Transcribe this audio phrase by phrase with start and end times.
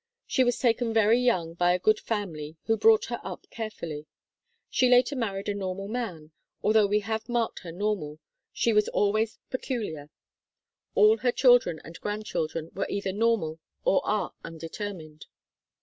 [0.25, 4.07] She was taken very young by a good family who brought her up carefully.
[4.67, 6.31] She later married a normal man.
[6.63, 8.17] Although we have marked her normal,
[8.51, 10.09] she was always peculiar.
[10.95, 15.27] All her children and grandchildren were either normal or are undetermined.